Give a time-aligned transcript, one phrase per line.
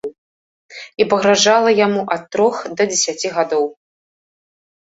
[1.03, 3.65] І пагражала яму ад трох да дзесяці гадоў.